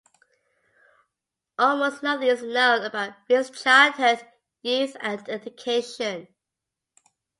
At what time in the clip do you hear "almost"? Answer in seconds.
1.59-2.01